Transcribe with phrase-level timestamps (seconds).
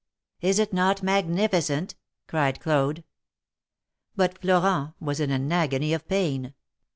[0.41, 1.93] "Is it not magnificent?"
[2.27, 3.03] cried Claude.
[4.15, 6.55] But Florent was in an agony of pain.